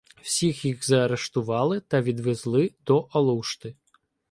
[0.21, 3.75] Всіх їх заарештували та відвезли до Алушти.